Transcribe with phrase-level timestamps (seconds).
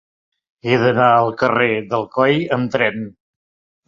[0.69, 2.99] He d'anar al carrer d'Alcoi amb tren.